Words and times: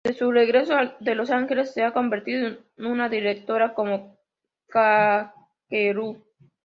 Desde 0.03 0.17
su 0.17 0.31
regreso 0.31 0.73
de 0.99 1.13
Los 1.13 1.29
Ángeles, 1.29 1.75
se 1.75 1.83
ha 1.83 1.93
convertido 1.93 2.47
en 2.75 2.85
una 2.87 3.07
directora, 3.07 3.75
como 3.75 4.17
Kakeru. 4.67 6.23